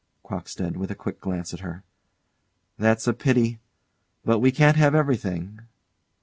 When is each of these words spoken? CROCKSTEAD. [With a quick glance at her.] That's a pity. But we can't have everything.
CROCKSTEAD. 0.25 0.77
[With 0.77 0.89
a 0.89 0.95
quick 0.95 1.21
glance 1.21 1.53
at 1.53 1.59
her.] 1.59 1.83
That's 2.75 3.05
a 3.05 3.13
pity. 3.13 3.59
But 4.25 4.39
we 4.39 4.51
can't 4.51 4.77
have 4.77 4.95
everything. 4.95 5.59